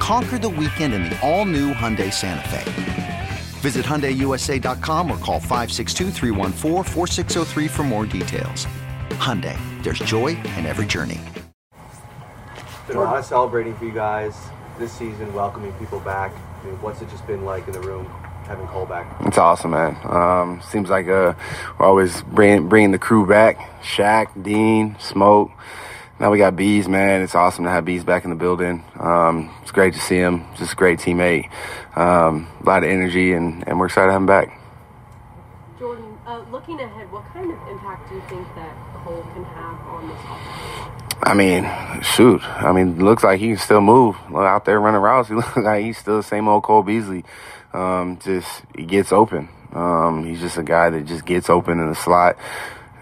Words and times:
Conquer 0.00 0.38
the 0.38 0.48
weekend 0.48 0.94
in 0.94 1.04
the 1.04 1.16
all 1.20 1.44
new 1.44 1.72
Hyundai 1.74 2.12
Santa 2.12 2.48
Fe. 2.48 3.28
Visit 3.60 3.84
HyundaiUSA.com 3.84 5.10
or 5.10 5.18
call 5.18 5.38
562 5.38 6.10
for 7.68 7.82
more 7.82 8.06
details. 8.06 8.66
Hyundai, 9.10 9.58
there's 9.82 9.98
joy 9.98 10.28
in 10.56 10.64
every 10.64 10.86
journey. 10.86 11.20
Been 12.88 12.96
a 12.96 13.02
lot 13.02 13.18
of 13.18 13.24
celebrating 13.26 13.76
for 13.76 13.84
you 13.84 13.92
guys 13.92 14.34
this 14.78 14.90
season, 14.90 15.32
welcoming 15.34 15.72
people 15.74 16.00
back. 16.00 16.32
I 16.62 16.66
mean, 16.66 16.76
what's 16.80 17.02
it 17.02 17.10
just 17.10 17.26
been 17.26 17.44
like 17.44 17.66
in 17.66 17.74
the 17.74 17.80
room 17.80 18.06
having 18.46 18.66
Cole 18.68 18.86
back? 18.86 19.06
It's 19.26 19.36
awesome, 19.36 19.72
man. 19.72 19.98
Um, 20.04 20.62
seems 20.62 20.88
like 20.88 21.08
uh, 21.08 21.34
we're 21.78 21.86
always 21.86 22.22
bringing, 22.22 22.68
bringing 22.70 22.92
the 22.92 22.98
crew 22.98 23.26
back. 23.26 23.58
Shaq, 23.82 24.42
Dean, 24.42 24.96
Smoke. 24.98 25.50
Now 26.20 26.30
we 26.30 26.36
got 26.36 26.54
Bees, 26.54 26.86
man. 26.86 27.22
It's 27.22 27.34
awesome 27.34 27.64
to 27.64 27.70
have 27.70 27.86
Bees 27.86 28.04
back 28.04 28.24
in 28.24 28.30
the 28.30 28.36
building. 28.36 28.84
Um, 28.98 29.50
it's 29.62 29.70
great 29.70 29.94
to 29.94 29.98
see 29.98 30.18
him. 30.18 30.44
Just 30.54 30.74
a 30.74 30.76
great 30.76 30.98
teammate. 30.98 31.50
Um, 31.96 32.46
a 32.60 32.64
lot 32.64 32.84
of 32.84 32.90
energy, 32.90 33.32
and, 33.32 33.66
and 33.66 33.80
we're 33.80 33.86
excited 33.86 34.08
to 34.08 34.12
have 34.12 34.20
him 34.20 34.26
back. 34.26 34.60
Jordan, 35.78 36.18
uh, 36.26 36.44
looking 36.50 36.78
ahead, 36.78 37.10
what 37.10 37.24
kind 37.32 37.50
of 37.50 37.56
impact 37.68 38.10
do 38.10 38.16
you 38.16 38.20
think 38.28 38.46
that 38.54 38.76
Cole 39.02 39.22
can 39.32 39.44
have 39.44 39.80
on 39.88 40.08
this 40.08 40.18
offense? 40.20 41.16
I 41.22 41.32
mean, 41.32 42.02
shoot. 42.02 42.42
I 42.44 42.70
mean, 42.72 43.02
looks 43.02 43.24
like 43.24 43.40
he 43.40 43.48
can 43.48 43.56
still 43.56 43.80
move 43.80 44.14
out 44.34 44.66
there 44.66 44.78
running 44.78 45.00
routes. 45.00 45.30
He 45.30 45.34
looks 45.36 45.56
like 45.56 45.84
he's 45.84 45.96
still 45.96 46.18
the 46.18 46.22
same 46.22 46.48
old 46.48 46.64
Cole 46.64 46.82
Beasley. 46.82 47.24
Um, 47.72 48.18
just 48.18 48.62
he 48.76 48.84
gets 48.84 49.10
open. 49.10 49.48
Um, 49.72 50.26
he's 50.26 50.40
just 50.40 50.58
a 50.58 50.62
guy 50.62 50.90
that 50.90 51.06
just 51.06 51.24
gets 51.24 51.48
open 51.48 51.80
in 51.80 51.88
the 51.88 51.94
slot. 51.94 52.36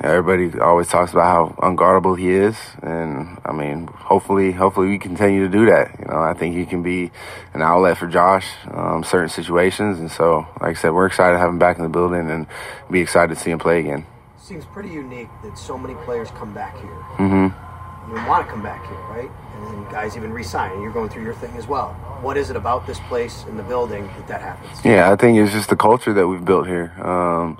Everybody 0.00 0.60
always 0.60 0.86
talks 0.86 1.10
about 1.10 1.24
how 1.24 1.68
unguardable 1.68 2.16
he 2.16 2.30
is, 2.30 2.56
and 2.82 3.36
I 3.44 3.52
mean, 3.52 3.88
hopefully, 3.88 4.52
hopefully 4.52 4.86
we 4.86 4.98
continue 4.98 5.42
to 5.42 5.48
do 5.48 5.66
that. 5.66 5.98
You 5.98 6.04
know, 6.04 6.20
I 6.20 6.34
think 6.34 6.54
he 6.54 6.66
can 6.66 6.84
be 6.84 7.10
an 7.52 7.62
outlet 7.62 7.98
for 7.98 8.06
Josh, 8.06 8.46
um, 8.70 9.02
certain 9.02 9.28
situations, 9.28 9.98
and 9.98 10.08
so, 10.08 10.46
like 10.60 10.76
I 10.76 10.80
said, 10.80 10.90
we're 10.90 11.06
excited 11.06 11.32
to 11.32 11.40
have 11.40 11.48
him 11.48 11.58
back 11.58 11.78
in 11.78 11.82
the 11.82 11.88
building 11.88 12.30
and 12.30 12.46
be 12.88 13.00
excited 13.00 13.34
to 13.34 13.40
see 13.40 13.50
him 13.50 13.58
play 13.58 13.80
again. 13.80 14.06
Seems 14.36 14.64
pretty 14.66 14.90
unique 14.90 15.28
that 15.42 15.58
so 15.58 15.76
many 15.76 15.94
players 16.04 16.30
come 16.30 16.54
back 16.54 16.76
here. 16.78 17.04
Mm-hmm. 17.18 17.67
You 18.08 18.14
want 18.26 18.46
to 18.46 18.50
come 18.50 18.62
back 18.62 18.86
here, 18.86 18.96
right? 19.10 19.30
And 19.54 19.66
then 19.66 19.92
guys 19.92 20.16
even 20.16 20.32
resign, 20.32 20.72
and 20.72 20.82
you're 20.82 20.92
going 20.92 21.10
through 21.10 21.24
your 21.24 21.34
thing 21.34 21.54
as 21.56 21.66
well. 21.66 21.92
What 22.22 22.38
is 22.38 22.48
it 22.48 22.56
about 22.56 22.86
this 22.86 22.98
place 23.00 23.44
and 23.44 23.58
the 23.58 23.62
building 23.62 24.06
that 24.06 24.28
that 24.28 24.40
happens? 24.40 24.82
Yeah, 24.82 25.12
I 25.12 25.16
think 25.16 25.36
it's 25.36 25.52
just 25.52 25.68
the 25.68 25.76
culture 25.76 26.14
that 26.14 26.26
we've 26.26 26.44
built 26.44 26.66
here. 26.66 26.94
Um, 27.04 27.58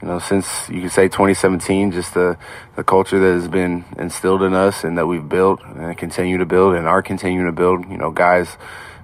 you 0.00 0.06
know, 0.06 0.20
since 0.20 0.68
you 0.68 0.82
could 0.82 0.92
say 0.92 1.08
2017, 1.08 1.90
just 1.90 2.14
the, 2.14 2.38
the 2.76 2.84
culture 2.84 3.18
that 3.18 3.34
has 3.34 3.48
been 3.48 3.84
instilled 3.98 4.42
in 4.42 4.54
us 4.54 4.84
and 4.84 4.96
that 4.96 5.06
we've 5.08 5.28
built 5.28 5.60
and 5.64 5.98
continue 5.98 6.38
to 6.38 6.46
build 6.46 6.76
and 6.76 6.86
are 6.86 7.02
continuing 7.02 7.46
to 7.46 7.52
build. 7.52 7.90
You 7.90 7.96
know, 7.96 8.12
guys, 8.12 8.56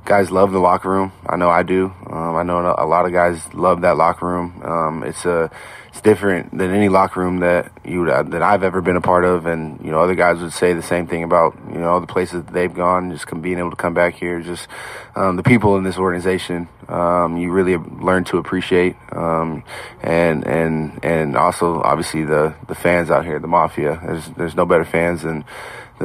guys 0.04 0.30
love 0.30 0.52
the 0.52 0.58
locker 0.58 0.90
room. 0.90 1.12
I 1.26 1.36
know 1.36 1.48
I 1.48 1.62
do. 1.62 1.92
Um, 2.06 2.36
I 2.36 2.42
know 2.42 2.74
a 2.76 2.86
lot 2.86 3.06
of 3.06 3.12
guys 3.12 3.52
love 3.54 3.80
that 3.82 3.96
locker 3.96 4.26
room. 4.26 4.62
Um, 4.62 5.02
it's 5.02 5.24
a, 5.24 5.50
it's 5.88 6.00
different 6.00 6.56
than 6.56 6.72
any 6.72 6.88
locker 6.88 7.20
room 7.20 7.40
that 7.40 7.72
you 7.84 8.04
that 8.06 8.42
I've 8.42 8.62
ever 8.62 8.80
been 8.80 8.96
a 8.96 9.00
part 9.00 9.24
of, 9.24 9.46
and 9.46 9.80
you 9.82 9.90
know 9.90 10.00
other 10.00 10.14
guys 10.14 10.40
would 10.40 10.52
say 10.52 10.72
the 10.72 10.82
same 10.82 11.06
thing 11.06 11.22
about 11.22 11.56
you 11.68 11.78
know 11.78 12.00
the 12.00 12.06
places 12.06 12.44
that 12.44 12.52
they've 12.52 12.72
gone. 12.72 13.10
Just 13.10 13.26
being 13.40 13.58
able 13.58 13.70
to 13.70 13.76
come 13.76 13.94
back 13.94 14.14
here, 14.14 14.40
just 14.40 14.68
um, 15.14 15.36
the 15.36 15.42
people 15.42 15.76
in 15.76 15.84
this 15.84 15.96
organization, 15.96 16.68
um, 16.88 17.36
you 17.36 17.52
really 17.52 17.76
learn 17.76 18.24
to 18.24 18.38
appreciate, 18.38 18.96
um, 19.12 19.64
and 20.02 20.46
and 20.46 20.98
and 21.02 21.36
also 21.36 21.80
obviously 21.80 22.24
the 22.24 22.54
the 22.66 22.74
fans 22.74 23.10
out 23.10 23.24
here, 23.24 23.38
the 23.38 23.46
mafia. 23.46 24.00
There's 24.04 24.28
there's 24.30 24.54
no 24.54 24.66
better 24.66 24.84
fans 24.84 25.22
than 25.22 25.44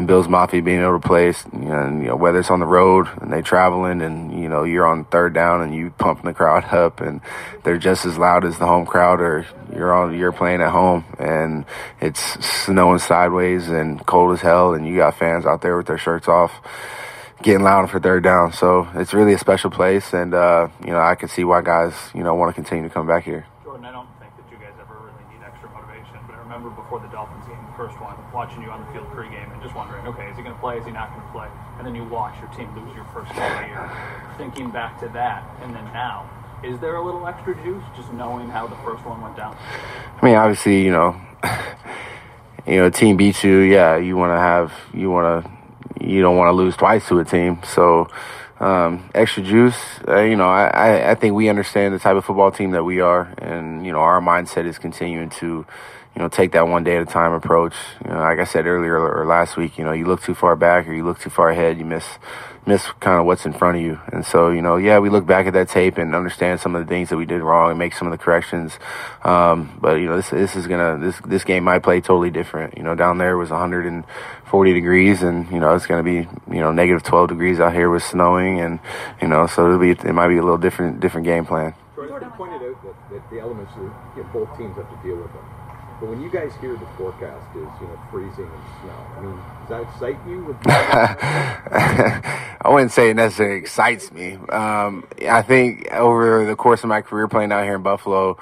Bills 0.05 0.27
Mafia 0.27 0.61
being 0.61 0.81
able 0.81 0.99
to 0.99 1.09
and, 1.09 2.01
you 2.01 2.07
know, 2.07 2.15
whether 2.15 2.39
it's 2.39 2.51
on 2.51 2.59
the 2.59 2.65
road 2.65 3.07
and 3.21 3.33
they 3.33 3.41
traveling 3.41 4.01
and, 4.01 4.39
you 4.41 4.47
know, 4.47 4.63
you're 4.63 4.85
on 4.87 5.05
third 5.05 5.33
down 5.33 5.61
and 5.61 5.73
you 5.73 5.89
pumping 5.91 6.25
the 6.25 6.33
crowd 6.33 6.65
up 6.73 7.01
and 7.01 7.21
they're 7.63 7.77
just 7.77 8.05
as 8.05 8.17
loud 8.17 8.45
as 8.45 8.57
the 8.59 8.65
home 8.65 8.85
crowd 8.85 9.19
or 9.19 9.45
you're 9.73 9.93
on, 9.93 10.17
you're 10.17 10.31
playing 10.31 10.61
at 10.61 10.71
home 10.71 11.03
and 11.17 11.65
it's 11.99 12.21
snowing 12.45 12.99
sideways 12.99 13.67
and 13.69 14.05
cold 14.05 14.33
as 14.33 14.41
hell 14.41 14.73
and 14.73 14.87
you 14.87 14.95
got 14.95 15.17
fans 15.17 15.45
out 15.45 15.61
there 15.61 15.77
with 15.77 15.87
their 15.87 15.97
shirts 15.97 16.27
off 16.27 16.53
getting 17.41 17.63
loud 17.63 17.89
for 17.89 17.99
third 17.99 18.23
down. 18.23 18.53
So 18.53 18.87
it's 18.95 19.13
really 19.13 19.33
a 19.33 19.39
special 19.39 19.71
place 19.71 20.13
and, 20.13 20.33
uh, 20.33 20.67
you 20.81 20.91
know, 20.91 20.99
I 20.99 21.15
can 21.15 21.29
see 21.29 21.43
why 21.43 21.61
guys, 21.61 21.93
you 22.13 22.23
know, 22.23 22.35
want 22.35 22.55
to 22.55 22.61
continue 22.61 22.87
to 22.87 22.93
come 22.93 23.07
back 23.07 23.23
here. 23.23 23.47
Jordan, 23.63 23.85
I 23.85 23.91
don't 23.91 24.07
think 24.19 24.31
that 24.37 24.51
you 24.51 24.57
guys 24.57 24.73
ever 24.79 24.95
really 24.95 25.23
need 25.33 25.43
extra 25.45 25.69
motivation, 25.71 26.19
but 26.27 26.35
I 26.35 26.48
remember 26.59 26.81
before 26.81 26.99
the 26.99 27.07
Dolphins 27.07 27.45
game, 27.45 27.57
the 27.71 27.77
first 27.77 27.99
one, 28.01 28.15
watching 28.33 28.61
you 28.61 28.69
on 28.69 28.85
the 28.85 28.91
field 28.91 29.07
pregame 29.11 29.51
and 29.53 29.61
just 29.61 29.75
wondering, 29.75 30.05
okay, 30.07 30.29
is 30.29 30.37
he 30.37 30.43
going 30.43 30.53
to 30.53 30.61
play? 30.61 30.77
Is 30.77 30.85
he 30.85 30.91
not 30.91 31.11
going 31.11 31.25
to 31.25 31.31
play? 31.31 31.47
And 31.77 31.87
then 31.87 31.95
you 31.95 32.03
watch 32.03 32.37
your 32.39 32.49
team 32.51 32.67
lose 32.75 32.93
your 32.95 33.05
first 33.13 33.31
game 33.33 33.51
of 33.51 33.59
the 33.59 33.67
year. 33.67 33.91
Thinking 34.37 34.69
back 34.69 34.99
to 34.99 35.07
that, 35.09 35.47
and 35.61 35.73
then 35.73 35.85
now, 35.85 36.29
is 36.63 36.77
there 36.79 36.95
a 36.95 37.05
little 37.05 37.25
extra 37.27 37.55
juice 37.63 37.83
just 37.95 38.11
knowing 38.13 38.49
how 38.49 38.67
the 38.67 38.75
first 38.77 39.05
one 39.05 39.21
went 39.21 39.37
down? 39.37 39.55
I 40.21 40.25
mean, 40.25 40.35
obviously, 40.35 40.83
you 40.83 40.91
know, 40.91 41.19
you 42.67 42.77
know, 42.77 42.89
team 42.89 43.15
beats 43.15 43.43
you. 43.43 43.59
Yeah, 43.59 43.97
you 43.97 44.17
want 44.17 44.31
to 44.31 44.39
have, 44.39 44.73
you 44.93 45.09
want 45.09 45.45
to, 45.45 46.05
you 46.05 46.21
don't 46.21 46.35
want 46.35 46.49
to 46.49 46.53
lose 46.53 46.75
twice 46.75 47.07
to 47.07 47.19
a 47.19 47.25
team. 47.25 47.59
So, 47.63 48.09
um, 48.59 49.09
extra 49.15 49.41
juice. 49.41 49.77
Uh, 50.05 50.19
you 50.23 50.35
know, 50.35 50.49
I, 50.49 51.11
I 51.11 51.15
think 51.15 51.33
we 51.33 51.47
understand 51.47 51.93
the 51.93 51.99
type 51.99 52.17
of 52.17 52.25
football 52.25 52.51
team 52.51 52.71
that 52.71 52.83
we 52.83 52.99
are, 52.99 53.33
and 53.37 53.85
you 53.85 53.93
know, 53.93 53.99
our 53.99 54.19
mindset 54.19 54.65
is 54.65 54.77
continuing 54.77 55.29
to, 55.29 55.65
you 56.15 56.21
know, 56.21 56.27
take 56.27 56.51
that 56.51 56.67
one 56.67 56.83
day 56.83 56.97
at 56.97 57.03
a 57.03 57.05
time 57.05 57.31
approach. 57.33 57.75
You 58.03 58.11
know, 58.11 58.19
like 58.19 58.39
I 58.39 58.43
said 58.43 58.65
earlier 58.65 58.97
or 58.97 59.25
last 59.25 59.55
week, 59.55 59.77
you 59.77 59.85
know, 59.85 59.93
you 59.93 60.05
look 60.05 60.21
too 60.21 60.35
far 60.35 60.55
back 60.55 60.87
or 60.87 60.93
you 60.93 61.05
look 61.05 61.19
too 61.19 61.29
far 61.29 61.49
ahead, 61.49 61.77
you 61.77 61.85
miss 61.85 62.05
miss 62.65 62.85
kind 62.99 63.19
of 63.19 63.25
what's 63.25 63.45
in 63.45 63.53
front 63.53 63.77
of 63.77 63.83
you. 63.83 63.99
And 64.11 64.25
so, 64.25 64.49
you 64.49 64.61
know, 64.61 64.77
yeah, 64.77 64.99
we 64.99 65.09
look 65.09 65.25
back 65.25 65.47
at 65.47 65.53
that 65.53 65.69
tape 65.69 65.97
and 65.97 66.13
understand 66.13 66.59
some 66.59 66.75
of 66.75 66.85
the 66.85 66.89
things 66.89 67.09
that 67.09 67.17
we 67.17 67.25
did 67.25 67.41
wrong 67.41 67.71
and 67.71 67.79
make 67.79 67.93
some 67.93 68.07
of 68.07 68.11
the 68.11 68.17
corrections. 68.17 68.77
Um, 69.23 69.77
but 69.81 69.95
you 69.95 70.07
know, 70.07 70.17
this 70.17 70.29
this 70.29 70.55
is 70.55 70.67
gonna 70.67 70.97
this 70.99 71.19
this 71.25 71.43
game 71.43 71.63
might 71.63 71.83
play 71.83 72.01
totally 72.01 72.29
different. 72.29 72.77
You 72.77 72.83
know, 72.83 72.95
down 72.95 73.17
there 73.17 73.37
was 73.37 73.49
140 73.49 74.73
degrees, 74.73 75.23
and 75.23 75.49
you 75.51 75.59
know 75.59 75.73
it's 75.73 75.85
gonna 75.87 76.03
be 76.03 76.27
you 76.51 76.61
know 76.61 76.71
negative 76.71 77.03
12 77.03 77.29
degrees 77.29 77.59
out 77.59 77.73
here 77.73 77.89
with 77.89 78.03
snowing, 78.03 78.59
and 78.59 78.79
you 79.21 79.27
know, 79.27 79.47
so 79.47 79.65
it'll 79.65 79.79
be 79.79 79.91
it 79.91 80.13
might 80.13 80.27
be 80.27 80.37
a 80.37 80.43
little 80.43 80.57
different 80.57 80.99
different 80.99 81.25
game 81.25 81.45
plan. 81.45 81.73
Jordan 82.19 82.31
pointed 82.31 82.61
out 82.61 82.83
that, 82.83 83.09
that 83.11 83.29
the 83.29 83.39
elements 83.39 83.71
that 84.15 84.33
both 84.33 84.57
teams 84.57 84.75
have 84.75 84.89
to 84.89 85.07
deal 85.07 85.15
with 85.15 85.31
them. 85.31 85.58
But 85.99 86.09
when 86.09 86.21
you 86.21 86.29
guys 86.29 86.53
hear 86.61 86.77
the 86.77 86.85
forecast 86.97 87.45
is, 87.55 87.67
you 87.81 87.87
know, 87.87 87.99
freezing 88.09 88.45
and 88.45 88.63
snow, 88.81 89.07
I 89.17 89.21
mean, 89.21 89.35
does 89.35 89.69
that 89.69 89.81
excite 89.81 90.27
you? 90.27 90.57
I 92.61 92.69
wouldn't 92.69 92.93
say 92.93 93.09
it 93.09 93.15
necessarily 93.15 93.57
excites 93.57 94.09
me. 94.11 94.35
Um, 94.47 95.05
I 95.27 95.41
think 95.41 95.91
over 95.91 96.45
the 96.45 96.55
course 96.55 96.83
of 96.83 96.89
my 96.89 97.01
career 97.01 97.27
playing 97.27 97.51
out 97.51 97.65
here 97.65 97.75
in 97.75 97.83
Buffalo, 97.83 98.37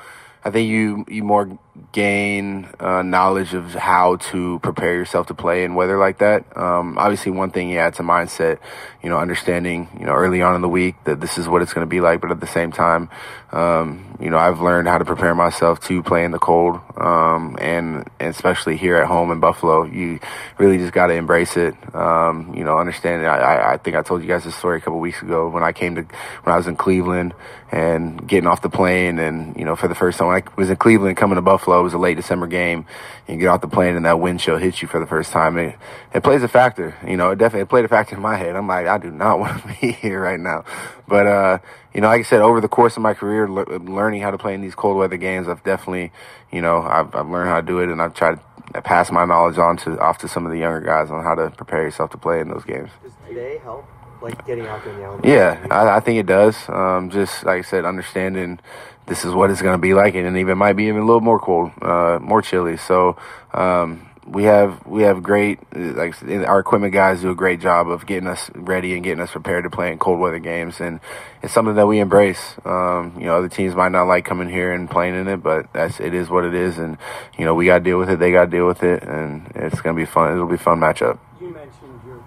I 0.46 0.52
think 0.52 0.70
you 0.70 1.04
you 1.08 1.24
more 1.24 1.58
gain 1.92 2.68
uh, 2.80 3.02
knowledge 3.02 3.54
of 3.54 3.74
how 3.74 4.18
to 4.18 4.60
prepare 4.60 4.94
yourself 4.96 5.28
to 5.28 5.34
play 5.34 5.64
in 5.64 5.76
weather 5.76 5.98
like 5.98 6.20
that. 6.20 6.46
Um, 6.58 6.98
obviously, 6.98 7.32
one 7.32 7.52
thing, 7.52 7.70
yeah, 7.70 7.88
it's 7.88 8.00
a 8.00 8.04
mindset. 8.04 8.60
You 9.04 9.10
know, 9.10 9.18
understanding 9.18 9.88
you 10.00 10.06
know 10.06 10.14
early 10.14 10.42
on 10.42 10.56
in 10.56 10.62
the 10.62 10.70
week 10.70 10.96
that 11.06 11.22
this 11.22 11.38
is 11.38 11.48
what 11.48 11.62
it's 11.62 11.74
going 11.74 11.86
to 11.86 11.90
be 11.90 12.02
like, 12.02 12.22
but 12.22 12.32
at 12.32 12.40
the 12.40 12.48
same 12.48 12.72
time, 12.72 13.10
um, 13.52 14.18
you 14.20 14.30
know, 14.30 14.38
I've 14.38 14.60
learned 14.60 14.88
how 14.88 14.98
to 14.98 15.06
prepare 15.06 15.34
myself 15.34 15.80
to 15.88 16.04
play 16.04 16.26
in 16.26 16.32
the 16.32 16.40
cold, 16.40 16.82
um, 16.98 17.56
and, 17.62 18.10
and 18.20 18.30
especially 18.30 18.76
here 18.76 18.98
at 18.98 19.08
home 19.08 19.32
in 19.32 19.40
Buffalo, 19.40 19.86
you 19.86 20.20
really 20.58 20.78
just 20.78 20.92
got 20.92 21.08
to 21.08 21.14
embrace 21.14 21.56
it. 21.56 21.74
Um, 21.96 22.54
you 22.56 22.64
know, 22.64 22.78
understand 22.78 23.24
it. 23.24 23.26
I, 23.26 23.74
I 23.74 23.78
think 23.78 23.96
I 23.96 24.02
told 24.02 24.22
you 24.22 24.28
guys 24.28 24.44
this 24.44 24.56
story 24.56 24.80
a 24.80 24.82
couple 24.82 25.00
weeks 25.00 25.22
ago 25.22 25.48
when 25.48 25.64
I 25.64 25.72
came 25.72 25.96
to 25.96 26.02
when 26.02 26.54
I 26.54 26.58
was 26.58 26.68
in 26.68 26.76
Cleveland 26.76 27.34
and 27.72 28.28
getting 28.28 28.48
off 28.48 28.62
the 28.62 28.70
plane, 28.70 29.20
and 29.20 29.56
you 29.56 29.66
know, 29.66 29.76
for 29.76 29.88
the 29.88 29.96
first 29.96 30.20
time 30.20 30.30
I 30.30 30.44
was 30.58 30.70
in 30.70 30.76
Cleveland 30.76 31.16
coming 31.16 31.36
to 31.36 31.42
Buffalo, 31.42 31.67
it 31.74 31.84
was 31.84 31.94
a 31.94 31.98
late 31.98 32.16
December 32.16 32.48
game. 32.48 32.86
You 33.28 33.38
get 33.38 33.48
off 33.48 33.62
the 33.62 33.68
plane 33.68 33.96
and 33.96 34.06
that 34.06 34.20
wind 34.20 34.40
chill 34.40 34.58
hits 34.58 34.82
you 34.82 34.88
for 34.88 35.00
the 35.00 35.06
first 35.06 35.32
time. 35.32 35.58
It, 35.58 35.76
it 36.14 36.24
plays 36.24 36.44
a 36.44 36.48
factor. 36.48 36.96
You 37.08 37.18
know, 37.18 37.32
it 37.32 37.38
definitely 37.38 37.62
it 37.62 37.70
played 37.70 37.86
a 37.86 37.88
factor 37.88 38.16
in 38.16 38.22
my 38.22 38.36
head. 38.36 38.56
I'm 38.56 38.68
like, 38.68 38.88
I 38.88 38.98
do 38.98 39.12
not 39.12 39.40
want 39.40 39.62
to 39.62 39.68
be 39.82 39.92
here 39.92 40.22
right 40.22 40.40
now. 40.40 40.66
But 41.08 41.28
uh, 41.28 41.60
you 41.94 42.02
know, 42.02 42.08
like 42.08 42.20
I 42.20 42.24
said, 42.24 42.42
over 42.42 42.62
the 42.62 42.68
course 42.68 42.96
of 42.96 43.04
my 43.04 43.14
career, 43.14 43.50
le- 43.50 43.78
learning 43.80 44.22
how 44.22 44.32
to 44.32 44.38
play 44.38 44.54
in 44.54 44.62
these 44.62 44.76
cold 44.76 44.98
weather 44.98 45.18
games, 45.18 45.48
I've 45.48 45.64
definitely, 45.64 46.12
you 46.52 46.62
know, 46.62 46.82
I've, 46.82 47.14
I've 47.16 47.28
learned 47.28 47.50
how 47.50 47.62
to 47.62 47.66
do 47.66 47.80
it, 47.80 47.90
and 47.90 48.02
I've 48.02 48.14
tried 48.14 48.40
to 48.74 48.82
pass 48.82 49.12
my 49.12 49.26
knowledge 49.26 49.58
on 49.58 49.78
to 49.78 50.00
off 50.00 50.18
to 50.20 50.28
some 50.28 50.46
of 50.46 50.52
the 50.52 50.60
younger 50.60 50.82
guys 50.82 51.10
on 51.10 51.24
how 51.24 51.36
to 51.36 51.50
prepare 51.52 51.84
yourself 51.84 52.12
to 52.12 52.18
play 52.18 52.40
in 52.40 52.50
those 52.50 52.64
games. 52.64 52.90
Does 53.04 53.14
today 53.28 53.58
help 53.64 53.86
like 54.22 54.46
getting 54.46 54.66
out 54.68 54.84
there? 54.84 55.20
Yeah, 55.24 55.66
I, 55.70 55.98
I 55.98 56.00
think 56.00 56.20
it 56.20 56.26
does. 56.26 56.58
Um, 56.70 57.10
just 57.10 57.44
like 57.46 57.60
I 57.60 57.62
said, 57.62 57.86
understanding 57.86 58.60
this 59.08 59.24
is 59.24 59.34
what 59.34 59.50
it's 59.50 59.62
going 59.62 59.76
to 59.76 59.82
be 59.82 59.94
like, 59.94 60.16
and 60.16 60.38
even 60.38 60.58
might 60.58 60.74
be 60.74 60.86
even 60.86 61.02
a 61.02 61.06
little 61.06 61.22
more 61.22 61.40
cold, 61.40 61.72
uh, 61.82 62.20
more 62.22 62.42
chilly. 62.42 62.78
So 62.78 63.18
um, 63.54 64.08
we 64.28 64.44
have 64.44 64.86
we 64.86 65.04
have 65.04 65.24
great 65.24 65.60
like 65.74 66.22
our 66.46 66.60
equipment 66.60 66.94
guys 66.94 67.22
do 67.22 67.32
a 67.32 67.36
great 67.36 67.62
job 67.62 67.90
of 67.90 68.06
getting 68.06 68.28
us 68.28 68.52
ready 68.54 68.94
and 68.94 69.04
getting 69.04 69.22
us 69.22 69.32
prepared 69.32 69.64
to 69.64 69.70
play 69.70 69.92
in 69.92 69.98
cold 69.98 70.20
weather 70.20 70.40
games, 70.40 70.82
and 70.82 71.00
it's 71.42 71.54
something 71.54 71.76
that 71.76 71.88
we 71.88 72.00
embrace. 72.00 72.56
Um, 72.66 73.14
you 73.18 73.26
know, 73.26 73.38
other 73.38 73.50
teams 73.50 73.76
might 73.76 73.92
not 73.92 74.04
like 74.04 74.26
coming 74.26 74.50
here 74.50 74.74
and 74.74 74.90
playing 74.90 75.16
in 75.16 75.28
it, 75.28 75.38
but 75.38 75.72
that's 75.74 76.00
it 76.00 76.14
is 76.14 76.30
what 76.30 76.44
it 76.44 76.54
is, 76.54 76.78
and 76.78 76.98
you 77.38 77.46
know 77.46 77.56
we 77.56 77.66
got 77.66 77.80
to 77.80 77.84
deal 77.84 77.98
with 77.98 78.10
it. 78.10 78.20
They 78.20 78.32
got 78.32 78.46
to 78.46 78.52
deal 78.52 78.68
with 78.68 78.84
it, 78.84 79.04
and 79.04 79.50
it's 79.56 79.80
going 79.80 79.96
to 79.96 80.00
be 80.00 80.06
fun. 80.06 80.34
It'll 80.34 80.48
be 80.48 80.56
a 80.56 80.58
fun 80.58 80.80
matchup. 80.80 81.20
You 81.40 81.50
mentioned 81.50 82.02
you're 82.06 82.24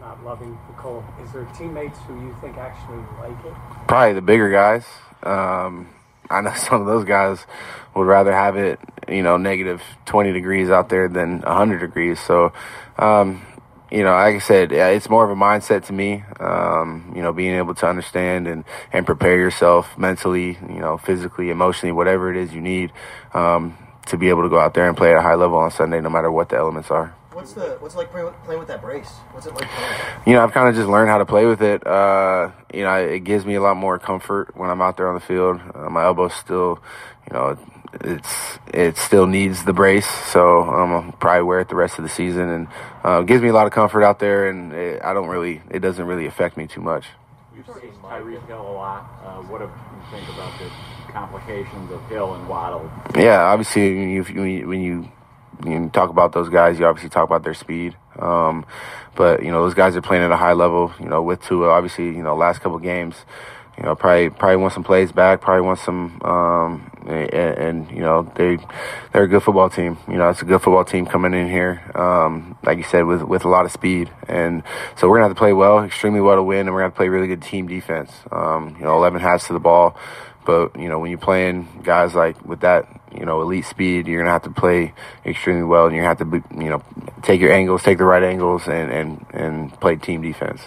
not 0.00 0.13
loving 0.24 0.58
the 0.68 0.74
cold. 0.74 1.04
Is 1.22 1.32
there 1.32 1.44
teammates 1.56 1.98
who 2.06 2.14
you 2.14 2.34
think 2.40 2.56
actually 2.56 3.02
like 3.20 3.44
it? 3.44 3.52
Probably 3.86 4.14
the 4.14 4.22
bigger 4.22 4.50
guys. 4.50 4.86
Um, 5.22 5.88
I 6.30 6.40
know 6.40 6.54
some 6.56 6.80
of 6.80 6.86
those 6.86 7.04
guys 7.04 7.44
would 7.94 8.06
rather 8.06 8.32
have 8.32 8.56
it, 8.56 8.80
you 9.08 9.22
know, 9.22 9.36
negative 9.36 9.82
20 10.06 10.32
degrees 10.32 10.70
out 10.70 10.88
there 10.88 11.08
than 11.08 11.40
100 11.40 11.78
degrees. 11.78 12.18
So, 12.20 12.52
um, 12.98 13.42
you 13.90 14.02
know, 14.02 14.12
like 14.12 14.36
I 14.36 14.38
said, 14.38 14.72
it's 14.72 15.08
more 15.08 15.24
of 15.24 15.30
a 15.30 15.40
mindset 15.40 15.84
to 15.86 15.92
me. 15.92 16.24
Um, 16.40 17.12
you 17.14 17.22
know, 17.22 17.32
being 17.32 17.54
able 17.54 17.74
to 17.76 17.86
understand 17.86 18.48
and, 18.48 18.64
and 18.92 19.06
prepare 19.06 19.38
yourself 19.38 19.96
mentally, 19.96 20.58
you 20.68 20.80
know, 20.80 20.98
physically, 20.98 21.50
emotionally, 21.50 21.92
whatever 21.92 22.30
it 22.30 22.36
is 22.36 22.52
you 22.52 22.60
need, 22.60 22.92
um, 23.34 23.78
to 24.06 24.16
be 24.16 24.30
able 24.30 24.42
to 24.42 24.48
go 24.48 24.58
out 24.58 24.74
there 24.74 24.88
and 24.88 24.96
play 24.96 25.12
at 25.12 25.18
a 25.18 25.22
high 25.22 25.34
level 25.34 25.58
on 25.58 25.70
Sunday, 25.70 26.00
no 26.00 26.10
matter 26.10 26.32
what 26.32 26.48
the 26.48 26.56
elements 26.56 26.90
are. 26.90 27.14
What's 27.44 27.52
the 27.52 27.76
what's 27.78 27.94
it 27.94 27.98
like 27.98 28.10
playing 28.10 28.24
with, 28.24 28.34
playing 28.44 28.58
with 28.58 28.68
that 28.68 28.80
brace? 28.80 29.10
What's 29.32 29.44
it 29.44 29.54
like 29.54 29.68
playing? 29.68 30.22
You 30.26 30.32
know, 30.32 30.42
I've 30.42 30.52
kind 30.52 30.66
of 30.66 30.74
just 30.74 30.88
learned 30.88 31.10
how 31.10 31.18
to 31.18 31.26
play 31.26 31.44
with 31.44 31.60
it. 31.60 31.86
Uh, 31.86 32.52
you 32.72 32.84
know, 32.84 32.94
it 32.94 33.20
gives 33.24 33.44
me 33.44 33.54
a 33.56 33.60
lot 33.60 33.76
more 33.76 33.98
comfort 33.98 34.56
when 34.56 34.70
I'm 34.70 34.80
out 34.80 34.96
there 34.96 35.08
on 35.08 35.14
the 35.14 35.20
field. 35.20 35.60
Uh, 35.74 35.90
my 35.90 36.04
elbow 36.04 36.28
still, 36.28 36.78
you 37.28 37.34
know, 37.34 37.58
it's 38.00 38.58
it 38.72 38.96
still 38.96 39.26
needs 39.26 39.62
the 39.66 39.74
brace, 39.74 40.08
so 40.08 40.62
I'm 40.62 40.88
gonna 40.88 41.12
probably 41.20 41.42
wear 41.42 41.60
it 41.60 41.68
the 41.68 41.74
rest 41.74 41.98
of 41.98 42.04
the 42.04 42.08
season, 42.08 42.48
and 42.48 42.68
uh, 43.02 43.20
gives 43.20 43.42
me 43.42 43.50
a 43.50 43.52
lot 43.52 43.66
of 43.66 43.74
comfort 43.74 44.02
out 44.02 44.20
there. 44.20 44.48
And 44.48 44.72
it, 44.72 45.02
I 45.04 45.12
don't 45.12 45.28
really, 45.28 45.60
it 45.70 45.80
doesn't 45.80 46.06
really 46.06 46.24
affect 46.24 46.56
me 46.56 46.66
too 46.66 46.80
much. 46.80 47.04
You've 47.54 47.66
seen 47.66 47.92
Tyreek 48.02 48.46
Hill 48.46 48.58
a 48.58 48.72
lot. 48.72 49.20
Uh, 49.22 49.42
what 49.42 49.58
do 49.58 49.64
you 49.64 49.70
think 50.10 50.26
about 50.30 50.58
the 50.58 50.70
complications 51.12 51.92
of 51.92 52.02
Hill 52.08 52.36
and 52.36 52.48
Waddle? 52.48 52.90
Yeah, 53.14 53.42
obviously, 53.42 53.94
when 53.94 54.08
you, 54.08 54.22
when 54.22 54.48
you, 54.48 54.66
when 54.66 54.80
you 55.64 55.88
talk 55.90 56.10
about 56.10 56.32
those 56.32 56.48
guys, 56.48 56.78
you 56.78 56.86
obviously 56.86 57.10
talk 57.10 57.24
about 57.24 57.44
their 57.44 57.54
speed. 57.54 57.96
Um, 58.18 58.64
but 59.14 59.42
you 59.42 59.50
know, 59.50 59.62
those 59.62 59.74
guys 59.74 59.96
are 59.96 60.02
playing 60.02 60.22
at 60.22 60.30
a 60.30 60.36
high 60.36 60.52
level. 60.52 60.92
You 61.00 61.08
know, 61.08 61.22
with 61.22 61.42
Tua, 61.42 61.68
obviously, 61.68 62.06
you 62.06 62.22
know, 62.22 62.36
last 62.36 62.60
couple 62.60 62.78
games, 62.78 63.16
you 63.76 63.82
know, 63.82 63.94
probably 63.94 64.30
probably 64.30 64.56
want 64.56 64.72
some 64.72 64.84
plays 64.84 65.10
back, 65.10 65.40
probably 65.40 65.62
want 65.62 65.80
some, 65.80 66.20
um, 66.22 66.90
and, 67.06 67.32
and, 67.32 67.90
you 67.90 68.00
know, 68.00 68.30
they 68.36 68.58
they're 69.12 69.24
a 69.24 69.28
good 69.28 69.42
football 69.42 69.68
team. 69.68 69.98
You 70.08 70.16
know, 70.16 70.28
it's 70.28 70.42
a 70.42 70.44
good 70.44 70.62
football 70.62 70.84
team 70.84 71.06
coming 71.06 71.34
in 71.34 71.48
here, 71.48 71.82
um, 71.94 72.56
like 72.62 72.78
you 72.78 72.84
said, 72.84 73.04
with 73.04 73.22
with 73.22 73.44
a 73.44 73.48
lot 73.48 73.64
of 73.64 73.72
speed, 73.72 74.10
and 74.28 74.62
so 74.96 75.08
we're 75.08 75.16
gonna 75.16 75.28
have 75.28 75.36
to 75.36 75.38
play 75.38 75.52
well, 75.52 75.82
extremely 75.82 76.20
well 76.20 76.36
to 76.36 76.42
win, 76.42 76.66
and 76.66 76.74
we're 76.74 76.82
gonna 76.82 76.92
play 76.92 77.08
really 77.08 77.26
good 77.26 77.42
team 77.42 77.66
defense. 77.66 78.12
Um, 78.30 78.76
you 78.78 78.84
know, 78.84 78.96
11 78.96 79.20
hats 79.20 79.48
to 79.48 79.52
the 79.52 79.60
ball. 79.60 79.96
But 80.44 80.78
you 80.78 80.88
know, 80.88 80.98
when 80.98 81.10
you're 81.10 81.18
playing 81.18 81.80
guys 81.82 82.14
like 82.14 82.44
with 82.44 82.60
that, 82.60 82.86
you 83.12 83.24
know, 83.24 83.40
elite 83.40 83.64
speed, 83.64 84.06
you're 84.06 84.20
gonna 84.20 84.32
have 84.32 84.42
to 84.42 84.50
play 84.50 84.92
extremely 85.24 85.64
well, 85.64 85.86
and 85.86 85.96
you 85.96 86.02
have 86.02 86.18
to, 86.18 86.42
you 86.56 86.68
know, 86.68 86.82
take 87.22 87.40
your 87.40 87.52
angles, 87.52 87.82
take 87.82 87.98
the 87.98 88.04
right 88.04 88.22
angles, 88.22 88.68
and 88.68 88.92
and 88.92 89.26
and 89.32 89.80
play 89.80 89.96
team 89.96 90.20
defense. 90.22 90.60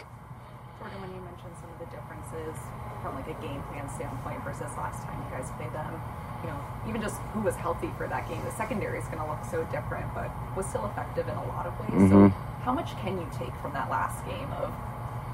Mentioned 1.37 1.61
some 1.61 1.69
of 1.69 1.77
the 1.77 1.85
differences 1.93 2.57
from 3.03 3.13
like 3.13 3.27
a 3.29 3.37
game 3.45 3.61
plan 3.69 3.85
standpoint 3.93 4.41
versus 4.43 4.73
last 4.73 5.05
time 5.05 5.21
you 5.21 5.29
guys 5.37 5.45
played 5.53 5.69
them, 5.69 5.93
you 6.41 6.49
know, 6.49 6.57
even 6.89 6.99
just 6.99 7.21
who 7.37 7.41
was 7.41 7.53
healthy 7.55 7.91
for 7.95 8.07
that 8.07 8.27
game, 8.27 8.41
the 8.43 8.49
secondary 8.57 8.97
is 8.97 9.05
gonna 9.05 9.27
look 9.29 9.45
so 9.45 9.61
different, 9.69 10.09
but 10.15 10.31
was 10.57 10.65
still 10.65 10.85
effective 10.87 11.27
in 11.27 11.35
a 11.37 11.45
lot 11.53 11.67
of 11.67 11.77
ways. 11.79 12.09
Mhm. 12.09 12.09
So, 12.09 12.35
how 12.65 12.73
much 12.73 12.97
can 12.97 13.19
you 13.21 13.27
take 13.37 13.53
from 13.61 13.71
that 13.73 13.87
last 13.91 14.25
game 14.25 14.49
of 14.57 14.73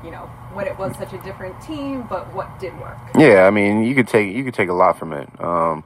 you 0.03 0.11
know 0.11 0.29
what 0.53 0.67
it 0.67 0.77
was 0.77 0.95
such 0.97 1.13
a 1.13 1.17
different 1.19 1.59
team, 1.61 2.03
but 2.09 2.33
what 2.33 2.59
did 2.59 2.77
work. 2.79 2.97
Yeah, 3.17 3.45
I 3.45 3.51
mean, 3.51 3.83
you 3.83 3.95
could 3.95 4.07
take 4.07 4.35
you 4.35 4.43
could 4.43 4.53
take 4.53 4.69
a 4.69 4.73
lot 4.73 4.99
from 4.99 5.13
it. 5.13 5.29
Um, 5.39 5.83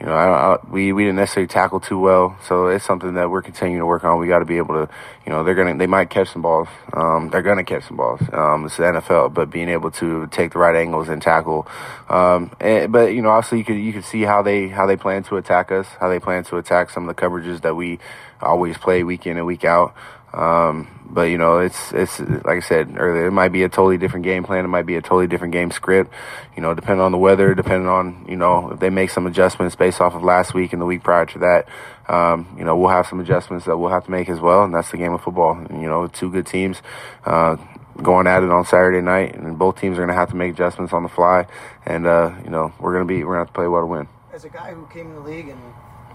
you 0.00 0.06
know, 0.06 0.12
I, 0.12 0.54
I, 0.54 0.58
we 0.68 0.92
we 0.92 1.04
didn't 1.04 1.16
necessarily 1.16 1.46
tackle 1.46 1.78
too 1.78 1.98
well, 1.98 2.36
so 2.46 2.66
it's 2.66 2.84
something 2.84 3.14
that 3.14 3.30
we're 3.30 3.42
continuing 3.42 3.78
to 3.80 3.86
work 3.86 4.02
on. 4.04 4.18
We 4.18 4.26
got 4.26 4.40
to 4.40 4.44
be 4.44 4.56
able 4.56 4.74
to, 4.74 4.92
you 5.24 5.30
know, 5.30 5.44
they're 5.44 5.54
gonna 5.54 5.76
they 5.78 5.86
might 5.86 6.10
catch 6.10 6.30
some 6.30 6.42
balls. 6.42 6.68
Um, 6.92 7.30
they're 7.30 7.42
gonna 7.42 7.64
catch 7.64 7.84
some 7.84 7.96
balls. 7.96 8.20
Um, 8.32 8.66
it's 8.66 8.76
the 8.76 8.82
NFL, 8.82 9.32
but 9.32 9.50
being 9.50 9.68
able 9.68 9.92
to 9.92 10.26
take 10.26 10.52
the 10.52 10.58
right 10.58 10.74
angles 10.74 11.08
and 11.08 11.22
tackle. 11.22 11.68
Um, 12.08 12.50
and, 12.60 12.92
but 12.92 13.14
you 13.14 13.22
know, 13.22 13.30
also 13.30 13.54
you 13.54 13.64
could 13.64 13.76
you 13.76 13.92
could 13.92 14.04
see 14.04 14.22
how 14.22 14.42
they 14.42 14.68
how 14.68 14.84
they 14.84 14.96
plan 14.96 15.22
to 15.24 15.36
attack 15.36 15.70
us, 15.70 15.86
how 16.00 16.08
they 16.08 16.18
plan 16.18 16.42
to 16.44 16.56
attack 16.56 16.90
some 16.90 17.08
of 17.08 17.14
the 17.14 17.22
coverages 17.22 17.62
that 17.62 17.76
we 17.76 18.00
always 18.42 18.76
play 18.76 19.04
week 19.04 19.26
in 19.26 19.36
and 19.36 19.46
week 19.46 19.64
out. 19.64 19.94
Um, 20.34 20.88
but 21.08 21.22
you 21.30 21.38
know, 21.38 21.58
it's 21.58 21.92
it's 21.92 22.18
like 22.18 22.56
I 22.56 22.60
said 22.60 22.96
earlier, 22.98 23.28
it 23.28 23.30
might 23.30 23.50
be 23.50 23.62
a 23.62 23.68
totally 23.68 23.98
different 23.98 24.24
game 24.24 24.42
plan. 24.42 24.64
It 24.64 24.68
might 24.68 24.86
be 24.86 24.96
a 24.96 25.02
totally 25.02 25.28
different 25.28 25.52
game 25.52 25.70
script. 25.70 26.12
You 26.56 26.62
know, 26.62 26.74
depending 26.74 27.00
on 27.00 27.12
the 27.12 27.18
weather, 27.18 27.54
depending 27.54 27.88
on 27.88 28.26
you 28.28 28.36
know 28.36 28.72
if 28.72 28.80
they 28.80 28.90
make 28.90 29.10
some 29.10 29.26
adjustments 29.26 29.76
based 29.76 30.00
off 30.00 30.14
of 30.14 30.24
last 30.24 30.54
week 30.54 30.72
and 30.72 30.82
the 30.82 30.86
week 30.86 31.04
prior 31.04 31.26
to 31.26 31.38
that. 31.40 31.68
Um, 32.08 32.54
you 32.58 32.64
know, 32.64 32.76
we'll 32.76 32.90
have 32.90 33.06
some 33.06 33.20
adjustments 33.20 33.64
that 33.66 33.78
we'll 33.78 33.90
have 33.90 34.04
to 34.06 34.10
make 34.10 34.28
as 34.28 34.40
well, 34.40 34.64
and 34.64 34.74
that's 34.74 34.90
the 34.90 34.98
game 34.98 35.14
of 35.14 35.22
football. 35.22 35.52
And, 35.52 35.80
you 35.80 35.88
know, 35.88 36.06
two 36.06 36.30
good 36.30 36.46
teams. 36.46 36.82
Uh, 37.24 37.56
going 38.02 38.26
at 38.26 38.42
it 38.42 38.50
on 38.50 38.64
Saturday 38.64 39.00
night, 39.00 39.36
and 39.36 39.58
both 39.58 39.80
teams 39.80 39.94
are 39.94 40.00
going 40.00 40.08
to 40.08 40.14
have 40.14 40.30
to 40.30 40.36
make 40.36 40.52
adjustments 40.52 40.92
on 40.92 41.02
the 41.02 41.08
fly. 41.08 41.46
And 41.86 42.06
uh, 42.06 42.34
you 42.44 42.50
know, 42.50 42.72
we're 42.80 42.92
going 42.92 43.06
to 43.06 43.12
be 43.12 43.22
we're 43.24 43.36
going 43.36 43.46
to 43.46 43.46
have 43.46 43.48
to 43.48 43.52
play 43.52 43.68
well 43.68 43.82
to 43.82 43.86
win. 43.86 44.08
As 44.32 44.44
a 44.44 44.48
guy 44.48 44.74
who 44.74 44.86
came 44.88 45.10
in 45.10 45.14
the 45.14 45.20
league 45.20 45.48
and 45.48 45.60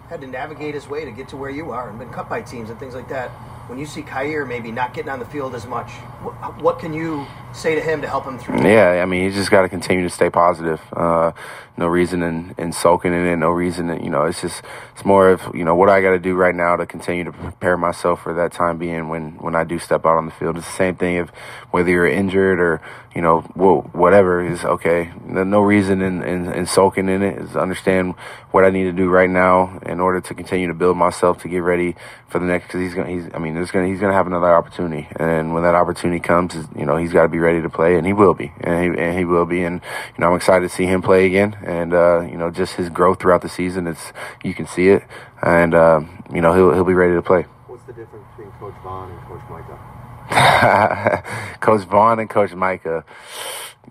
had 0.09 0.21
to 0.21 0.27
navigate 0.27 0.73
his 0.73 0.87
way 0.87 1.05
to 1.05 1.11
get 1.11 1.29
to 1.29 1.37
where 1.37 1.49
you 1.49 1.71
are 1.71 1.89
and 1.89 1.97
been 1.97 2.09
cut 2.09 2.29
by 2.29 2.41
teams 2.41 2.69
and 2.69 2.79
things 2.79 2.95
like 2.95 3.07
that, 3.09 3.31
when 3.69 3.77
you 3.77 3.85
see 3.85 4.01
Kaiir 4.01 4.47
maybe 4.47 4.71
not 4.71 4.95
getting 4.95 5.11
on 5.11 5.19
the 5.19 5.25
field 5.25 5.53
as 5.53 5.67
much, 5.67 5.91
what, 6.23 6.61
what 6.61 6.79
can 6.79 6.91
you 6.91 7.27
say 7.53 7.75
to 7.75 7.81
him 7.81 8.01
to 8.01 8.07
help 8.07 8.25
him 8.25 8.39
through? 8.39 8.63
Yeah, 8.63 8.99
I 9.01 9.05
mean, 9.05 9.25
he's 9.25 9.35
just 9.35 9.51
got 9.51 9.61
to 9.61 9.69
continue 9.69 10.03
to 10.03 10.09
stay 10.09 10.31
positive. 10.31 10.81
Uh, 10.91 11.33
no 11.79 11.87
reason 11.87 12.21
in, 12.21 12.53
in 12.57 12.73
sulking 12.73 13.13
in 13.13 13.25
it. 13.25 13.37
No 13.37 13.51
reason, 13.51 13.89
in, 13.89 14.03
you 14.03 14.09
know, 14.09 14.25
it's 14.25 14.41
just 14.41 14.61
it's 14.93 15.05
more 15.05 15.29
of 15.29 15.55
you 15.55 15.63
know 15.63 15.75
what 15.75 15.87
I 15.87 16.01
got 16.01 16.11
to 16.11 16.19
do 16.19 16.35
right 16.35 16.53
now 16.53 16.75
to 16.75 16.85
continue 16.85 17.23
to 17.23 17.31
prepare 17.31 17.77
myself 17.77 18.21
for 18.21 18.33
that 18.33 18.51
time 18.51 18.77
being 18.77 19.07
when 19.07 19.37
when 19.37 19.55
I 19.55 19.63
do 19.63 19.79
step 19.79 20.05
out 20.05 20.17
on 20.17 20.25
the 20.25 20.31
field. 20.31 20.57
It's 20.57 20.67
the 20.67 20.73
same 20.73 20.95
thing 20.95 21.15
if 21.15 21.29
whether 21.71 21.89
you're 21.89 22.05
injured 22.05 22.59
or 22.59 22.81
you 23.15 23.21
know 23.21 23.39
whatever 23.93 24.45
is 24.45 24.65
okay. 24.65 25.13
No 25.25 25.61
reason 25.61 26.01
in, 26.01 26.21
in, 26.21 26.51
in 26.51 26.65
sulking 26.65 27.07
in 27.07 27.23
it 27.23 27.37
is 27.39 27.55
understand 27.55 28.15
what 28.51 28.65
I 28.65 28.71
need 28.71 28.83
to 28.83 28.91
do 28.91 29.09
right 29.09 29.29
now 29.29 29.79
in 29.85 30.01
order 30.01 30.19
to 30.19 30.33
continue 30.33 30.67
to 30.67 30.73
build 30.73 30.97
myself 30.97 31.41
to 31.43 31.47
get 31.47 31.59
ready 31.59 31.95
for 32.27 32.39
the 32.39 32.45
next. 32.45 32.67
Because 32.67 32.81
he's 32.81 32.93
gonna, 32.93 33.09
he's 33.09 33.29
I 33.33 33.39
mean, 33.39 33.55
there's 33.59 33.71
gonna 33.71 33.87
he's 33.87 33.99
gonna 33.99 34.13
have 34.13 34.27
another 34.27 34.53
opportunity, 34.53 35.07
and 35.17 35.53
when 35.53 35.63
that 35.63 35.75
opportunity 35.75 36.19
comes, 36.19 36.55
you 36.75 36.85
know, 36.85 36.97
he's 36.97 37.13
got 37.13 37.23
to 37.23 37.29
be 37.29 37.39
ready 37.39 37.61
to 37.61 37.69
play, 37.69 37.97
and 37.97 38.07
he 38.07 38.13
will 38.13 38.33
be, 38.33 38.51
and 38.61 38.95
he, 38.95 39.01
and 39.01 39.17
he 39.17 39.25
will 39.25 39.45
be, 39.45 39.61
and 39.63 39.81
you 40.15 40.21
know, 40.21 40.29
I'm 40.29 40.35
excited 40.35 40.67
to 40.67 40.73
see 40.73 40.85
him 40.85 41.01
play 41.01 41.25
again, 41.25 41.57
and 41.63 41.93
uh, 41.93 42.21
you 42.21 42.37
know, 42.37 42.49
just 42.49 42.75
his 42.75 42.89
growth 42.89 43.19
throughout 43.19 43.41
the 43.41 43.49
season, 43.49 43.87
it's 43.87 44.13
you 44.43 44.53
can 44.53 44.65
see 44.65 44.89
it, 44.89 45.03
and 45.41 45.75
uh, 45.75 46.01
you 46.33 46.41
know, 46.41 46.53
he'll 46.53 46.73
he'll 46.73 46.85
be 46.85 46.93
ready 46.93 47.13
to 47.13 47.21
play. 47.21 47.43
What's 47.67 47.83
the 47.83 47.93
difference 47.93 48.25
between 48.37 48.51
Coach 48.53 48.75
Von 48.83 49.11
and 49.11 49.21
Coach 49.27 49.41
Micah? 49.49 51.23
Coach 51.59 51.81
Von 51.85 52.19
and 52.19 52.29
Coach 52.29 52.53
Micah. 52.53 53.03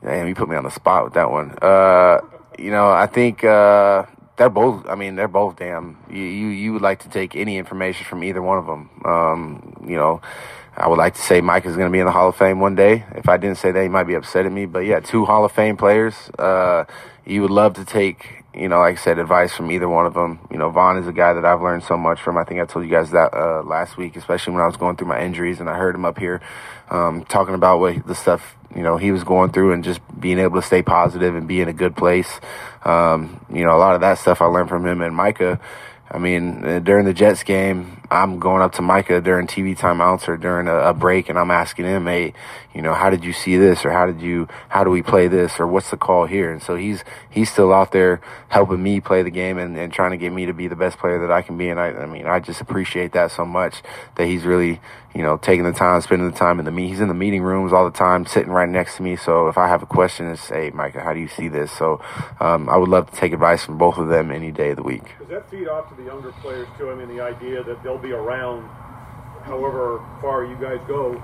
Damn, 0.03 0.29
you 0.29 0.35
put 0.35 0.49
me 0.49 0.57
on 0.57 0.65
the 0.65 0.71
spot 0.71 1.05
with 1.05 1.15
that 1.15 1.31
one. 1.31 1.57
Uh, 1.61 2.21
you 2.59 2.71
know, 2.71 2.91
I 2.91 3.07
think 3.07 3.45
uh, 3.45 4.07
they're 4.39 4.49
both. 4.49 4.87
I 4.89 4.95
mean, 4.95 5.17
they're 5.17 5.29
both 5.29 5.57
damn. 5.57 5.99
You, 6.09 6.23
you 6.23 6.47
you 6.49 6.73
would 6.73 6.83
like 6.83 7.01
to 7.01 7.09
take 7.09 7.37
any 7.37 7.59
information 7.59 8.07
from 8.07 8.25
either 8.25 8.41
one 8.41 8.59
of 8.59 8.67
them. 8.67 8.91
Um, 9.05 9.85
you 9.87 9.97
know, 9.97 10.23
I 10.79 10.87
would 10.87 10.99
like 10.99 11.15
to 11.15 11.21
say 11.21 11.41
Mike 11.41 11.67
is 11.67 11.75
going 11.75 11.89
to 11.89 11.93
be 11.93 11.99
in 11.99 12.07
the 12.07 12.13
Hall 12.13 12.29
of 12.29 12.37
Fame 12.37 12.61
one 12.61 12.77
day. 12.77 13.05
If 13.17 13.29
I 13.29 13.37
didn't 13.37 13.59
say 13.59 13.73
that, 13.73 13.83
he 13.83 13.89
might 13.89 14.05
be 14.05 14.15
upset 14.15 14.47
at 14.47 14.53
me. 14.53 14.65
But 14.65 14.81
yeah, 14.81 15.01
two 15.01 15.25
Hall 15.25 15.45
of 15.45 15.51
Fame 15.51 15.77
players. 15.77 16.15
Uh, 16.39 16.85
you 17.27 17.43
would 17.43 17.51
love 17.51 17.75
to 17.75 17.85
take, 17.85 18.45
you 18.55 18.69
know, 18.69 18.79
like 18.79 18.97
I 18.97 19.01
said, 19.01 19.19
advice 19.19 19.53
from 19.53 19.73
either 19.73 19.89
one 19.89 20.07
of 20.07 20.15
them. 20.15 20.39
You 20.53 20.57
know, 20.57 20.71
Von 20.71 20.97
is 20.97 21.09
a 21.09 21.13
guy 21.13 21.33
that 21.33 21.45
I've 21.45 21.61
learned 21.61 21.83
so 21.83 21.97
much 21.97 22.21
from. 22.21 22.39
I 22.39 22.45
think 22.45 22.61
I 22.61 22.65
told 22.65 22.85
you 22.85 22.91
guys 22.93 23.11
that 23.11 23.35
uh, 23.35 23.65
last 23.65 23.97
week, 23.97 24.15
especially 24.15 24.53
when 24.53 24.63
I 24.63 24.67
was 24.67 24.77
going 24.77 24.97
through 24.97 25.09
my 25.09 25.21
injuries 25.21 25.59
and 25.59 25.69
I 25.69 25.77
heard 25.77 25.97
him 25.97 26.05
up 26.05 26.17
here 26.17 26.41
um, 26.91 27.25
talking 27.25 27.55
about 27.55 27.81
what 27.81 28.07
the 28.07 28.15
stuff 28.15 28.55
you 28.77 28.83
know 28.83 28.99
he 28.99 29.11
was 29.11 29.25
going 29.25 29.51
through 29.51 29.73
and 29.73 29.83
just 29.83 30.01
being 30.21 30.39
able 30.39 30.61
to 30.61 30.67
stay 30.67 30.83
positive 30.83 31.35
and 31.35 31.49
be 31.49 31.61
in 31.61 31.69
a 31.69 31.73
good 31.73 31.97
place. 31.97 32.41
Um, 32.85 33.45
you 33.53 33.65
know, 33.65 33.75
a 33.75 33.81
lot 33.81 33.97
of 33.97 34.03
that 34.03 34.19
stuff 34.19 34.41
I 34.41 34.47
learned 34.47 34.69
from 34.69 34.87
him 34.87 35.01
and 35.01 35.15
Micah. 35.15 35.59
I 36.11 36.19
mean, 36.19 36.65
uh, 36.65 36.79
during 36.79 37.05
the 37.05 37.13
Jets 37.13 37.43
game, 37.43 38.01
I'm 38.11 38.39
going 38.39 38.63
up 38.63 38.73
to 38.75 38.83
Micah 38.83 39.21
during 39.21 39.47
TV 39.47 39.79
timeouts 39.79 40.27
or 40.29 40.39
during 40.39 40.67
a, 40.67 40.77
a, 40.77 40.95
break, 40.95 41.29
and 41.29 41.39
I'm 41.39 41.51
asking 41.51 41.85
him, 41.85 42.07
"Hey, 42.07 42.33
you 42.79 42.83
know, 42.83 42.95
how 42.95 43.11
did 43.11 43.25
you 43.25 43.33
see 43.33 43.57
this, 43.57 43.85
or 43.85 43.91
how 43.91 44.07
did 44.07 44.21
you, 44.23 44.47
how 44.69 44.85
do 44.85 44.91
we 44.91 45.03
play 45.03 45.27
this, 45.27 45.59
or 45.59 45.67
what's 45.67 45.91
the 45.91 45.97
call 45.97 46.27
here?" 46.27 46.53
And 46.53 46.63
so 46.63 46.77
he's 46.77 47.03
he's 47.29 47.51
still 47.51 47.73
out 47.73 47.91
there 47.91 48.21
helping 48.51 48.81
me 48.81 49.01
play 49.01 49.25
the 49.25 49.33
game 49.33 49.59
and, 49.59 49.77
and 49.77 49.93
trying 49.93 50.13
to 50.13 50.17
get 50.17 50.33
me 50.33 50.47
to 50.47 50.55
be 50.55 50.69
the 50.69 50.77
best 50.77 50.97
player 50.97 51.19
that 51.23 51.33
I 51.33 51.43
can 51.43 51.59
be. 51.59 51.71
And 51.71 51.81
I, 51.81 51.89
I 51.89 52.07
mean, 52.07 52.27
I 52.27 52.39
just 52.39 52.61
appreciate 52.61 53.11
that 53.15 53.33
so 53.33 53.45
much 53.45 53.83
that 54.15 54.29
he's 54.29 54.45
really, 54.45 54.81
you 55.13 55.23
know, 55.23 55.39
taking 55.39 55.65
the 55.65 55.73
time, 55.73 56.01
spending 56.03 56.31
the 56.31 56.37
time 56.37 56.61
in 56.61 56.67
the 56.67 56.71
meet. 56.71 56.87
He's 56.87 57.01
in 57.01 57.09
the 57.09 57.15
meeting 57.15 57.43
rooms 57.43 57.73
all 57.73 57.85
the 57.85 57.99
time, 57.99 58.27
sitting 58.27 58.53
right 58.53 58.69
next 58.69 58.99
to 58.99 59.03
me. 59.03 59.17
So 59.17 59.49
if 59.49 59.59
I 59.59 59.67
have 59.67 59.83
a 59.83 59.87
question, 59.87 60.29
it's, 60.29 60.49
"Hey, 60.49 60.71
Micah, 60.71 61.01
how 61.01 61.13
do 61.13 61.19
you 61.19 61.27
see 61.27 61.49
this?" 61.49 61.73
So 61.73 62.01
um, 62.39 62.69
I 62.69 62.77
would 62.77 62.89
love 62.89 63.11
to 63.11 63.17
take 63.17 63.33
advice 63.33 63.65
from 63.65 63.77
both 63.77 63.99
of 63.99 64.07
them 64.07 64.31
any 64.31 64.53
day 64.53 64.71
of 64.71 64.77
the 64.77 64.85
week. 64.85 65.03
Does 65.19 65.31
that 65.31 65.51
feed 65.51 65.67
off 65.67 65.89
to 65.89 65.97
the 65.97 66.05
younger 66.05 66.31
players 66.43 66.69
too? 66.79 66.93
I 66.93 66.95
mean, 66.95 67.09
the 67.09 67.25
idea 67.25 67.65
that 67.65 67.83
they'll 67.83 67.99
be 67.99 68.13
around 68.13 68.71
however 69.43 70.01
far 70.21 70.45
you 70.45 70.55
guys 70.61 70.79
go 70.87 71.21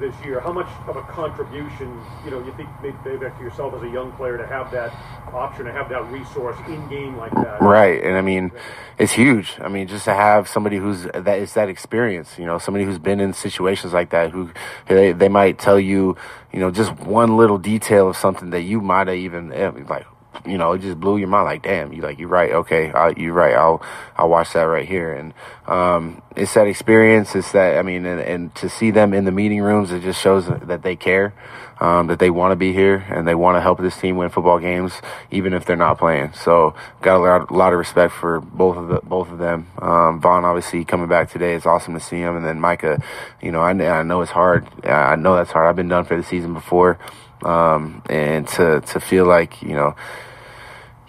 this 0.00 0.14
year. 0.24 0.40
How 0.40 0.52
much 0.52 0.68
of 0.86 0.96
a 0.96 1.02
contribution, 1.02 2.00
you 2.24 2.30
know, 2.30 2.38
you 2.44 2.52
think 2.56 2.68
maybe 2.82 3.18
back 3.18 3.36
to 3.38 3.44
yourself 3.44 3.74
as 3.74 3.82
a 3.82 3.88
young 3.88 4.12
player 4.12 4.36
to 4.36 4.46
have 4.46 4.70
that 4.72 4.92
option, 5.32 5.66
to 5.66 5.72
have 5.72 5.88
that 5.90 6.04
resource 6.10 6.56
in 6.66 6.88
game 6.88 7.16
like 7.16 7.32
that? 7.34 7.60
Right, 7.60 8.02
and 8.02 8.16
I 8.16 8.20
mean, 8.20 8.52
it's 8.98 9.12
huge. 9.12 9.56
I 9.60 9.68
mean, 9.68 9.88
just 9.88 10.04
to 10.06 10.14
have 10.14 10.48
somebody 10.48 10.76
who's 10.76 11.04
that 11.04 11.38
is 11.38 11.54
that 11.54 11.68
experience, 11.68 12.38
you 12.38 12.46
know, 12.46 12.58
somebody 12.58 12.84
who's 12.84 12.98
been 12.98 13.20
in 13.20 13.32
situations 13.32 13.92
like 13.92 14.10
that, 14.10 14.30
who 14.30 14.50
they 14.88 15.12
they 15.12 15.28
might 15.28 15.58
tell 15.58 15.78
you, 15.78 16.16
you 16.52 16.60
know, 16.60 16.70
just 16.70 16.92
one 17.00 17.36
little 17.36 17.58
detail 17.58 18.08
of 18.08 18.16
something 18.16 18.50
that 18.50 18.62
you 18.62 18.80
might 18.80 19.08
have 19.08 19.16
even 19.16 19.52
eh, 19.52 19.70
like 19.88 20.06
you 20.44 20.58
know, 20.58 20.72
it 20.72 20.80
just 20.80 20.98
blew 21.00 21.16
your 21.16 21.28
mind. 21.28 21.46
Like, 21.46 21.62
damn, 21.62 21.92
you 21.92 22.02
like, 22.02 22.18
you're 22.18 22.28
right. 22.28 22.52
Okay, 22.52 22.90
I, 22.90 23.10
you're 23.16 23.32
right. 23.32 23.54
I'll, 23.54 23.82
I'll 24.16 24.28
watch 24.28 24.52
that 24.52 24.62
right 24.62 24.86
here. 24.86 25.12
And 25.12 25.32
um, 25.66 26.22
it's 26.36 26.54
that 26.54 26.66
experience. 26.66 27.34
It's 27.34 27.52
that 27.52 27.78
I 27.78 27.82
mean, 27.82 28.04
and, 28.06 28.20
and 28.20 28.54
to 28.56 28.68
see 28.68 28.90
them 28.90 29.14
in 29.14 29.24
the 29.24 29.32
meeting 29.32 29.60
rooms, 29.60 29.92
it 29.92 30.02
just 30.02 30.20
shows 30.20 30.46
that 30.46 30.82
they 30.82 30.96
care, 30.96 31.34
um, 31.80 32.08
that 32.08 32.18
they 32.18 32.30
want 32.30 32.52
to 32.52 32.56
be 32.56 32.72
here, 32.72 33.06
and 33.08 33.26
they 33.26 33.34
want 33.34 33.56
to 33.56 33.60
help 33.60 33.78
this 33.78 33.96
team 33.96 34.16
win 34.16 34.28
football 34.28 34.58
games, 34.58 34.92
even 35.30 35.52
if 35.52 35.64
they're 35.64 35.76
not 35.76 35.98
playing. 35.98 36.32
So, 36.32 36.74
got 37.02 37.16
a 37.16 37.18
lot, 37.18 37.50
a 37.50 37.54
lot 37.54 37.72
of 37.72 37.78
respect 37.78 38.12
for 38.12 38.40
both 38.40 38.76
of 38.76 38.88
the, 38.88 39.00
both 39.02 39.30
of 39.30 39.38
them. 39.38 39.68
Um, 39.78 40.20
Von, 40.20 40.44
obviously, 40.44 40.84
coming 40.84 41.08
back 41.08 41.30
today, 41.30 41.54
it's 41.54 41.66
awesome 41.66 41.94
to 41.94 42.00
see 42.00 42.18
him. 42.18 42.36
And 42.36 42.44
then 42.44 42.60
Micah, 42.60 43.02
you 43.40 43.52
know, 43.52 43.60
I, 43.60 43.70
I 43.70 44.02
know 44.02 44.20
it's 44.22 44.32
hard. 44.32 44.66
I 44.84 45.16
know 45.16 45.36
that's 45.36 45.50
hard. 45.50 45.68
I've 45.68 45.76
been 45.76 45.88
done 45.88 46.04
for 46.04 46.16
the 46.16 46.22
season 46.22 46.54
before. 46.54 46.98
Um, 47.44 48.02
and 48.08 48.48
to, 48.48 48.80
to 48.80 49.00
feel 49.00 49.26
like, 49.26 49.62
you 49.62 49.74
know, 49.74 49.94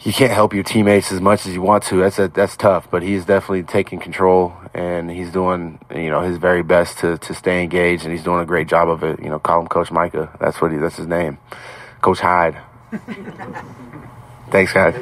you 0.02 0.14
can't 0.14 0.32
help 0.32 0.54
your 0.54 0.64
teammates 0.64 1.12
as 1.12 1.20
much 1.20 1.46
as 1.46 1.54
you 1.54 1.62
want 1.62 1.84
to. 1.84 1.98
That's 1.98 2.20
a, 2.20 2.28
that's 2.28 2.56
tough, 2.56 2.90
but 2.90 3.04
he's 3.04 3.26
definitely 3.26 3.64
taking 3.64 4.00
control 4.00 4.54
and 4.74 5.10
he's 5.10 5.32
doing 5.32 5.80
you 5.94 6.10
know 6.10 6.22
his 6.22 6.38
very 6.38 6.64
best 6.64 7.00
to 7.00 7.18
to 7.18 7.34
stay 7.34 7.64
engaged 7.64 8.04
and 8.04 8.14
he's 8.14 8.24
doing 8.24 8.40
a 8.40 8.46
great 8.46 8.68
job 8.68 8.90
of 8.90 9.04
it. 9.04 9.20
You 9.22 9.30
know, 9.30 9.40
call 9.40 9.60
him 9.60 9.68
Coach 9.68 9.92
Micah. 9.92 10.30
That's 10.40 10.62
what 10.62 10.72
he 10.72 10.78
that's 10.78 10.98
his 10.98 11.08
name, 11.08 11.40
Coach 12.02 12.20
Hyde. 12.20 12.58
Thanks, 14.50 14.72
guys. 14.72 14.96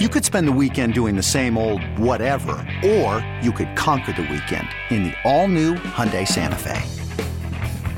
You 0.00 0.08
could 0.08 0.24
spend 0.24 0.48
the 0.48 0.52
weekend 0.52 0.94
doing 0.94 1.16
the 1.16 1.22
same 1.22 1.58
old 1.58 1.82
whatever, 1.98 2.66
or 2.82 3.22
you 3.42 3.52
could 3.52 3.76
conquer 3.76 4.12
the 4.12 4.22
weekend 4.22 4.66
in 4.88 5.02
the 5.02 5.14
all-new 5.24 5.74
Hyundai 5.74 6.26
Santa 6.26 6.56
Fe. 6.56 6.99